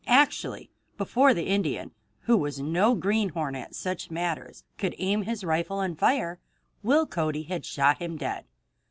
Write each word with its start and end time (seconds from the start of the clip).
Actually 0.07 0.71
before 0.97 1.31
the 1.31 1.45
Indian, 1.45 1.91
who 2.21 2.35
was 2.35 2.59
no 2.59 2.95
greenhorn 2.95 3.53
at 3.55 3.75
such 3.75 4.09
matters, 4.09 4.63
could 4.79 4.95
aim 4.97 5.21
his 5.25 5.43
rifle 5.43 5.79
and 5.79 5.99
fire, 5.99 6.39
Will 6.81 7.05
Cody 7.05 7.43
had 7.43 7.67
shot 7.67 7.99
him 7.99 8.17
dead. 8.17 8.45